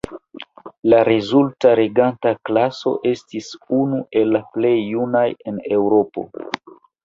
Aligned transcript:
La 0.93 1.01
rezulta 1.09 1.73
reganta 1.81 2.33
klaso 2.51 2.95
estis 3.11 3.53
unu 3.83 4.03
el 4.23 4.35
la 4.39 4.43
plej 4.57 4.75
junaj 4.81 5.29
en 5.53 5.65
Eŭropo. 5.81 6.29